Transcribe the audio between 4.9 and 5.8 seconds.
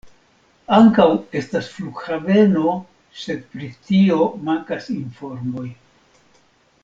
informoj.